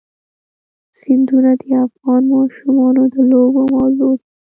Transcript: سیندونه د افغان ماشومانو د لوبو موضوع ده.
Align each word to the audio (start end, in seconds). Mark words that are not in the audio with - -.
سیندونه 0.99 1.51
د 1.61 1.63
افغان 1.85 2.21
ماشومانو 2.33 3.01
د 3.13 3.15
لوبو 3.29 3.61
موضوع 3.75 4.13
ده. 4.19 4.25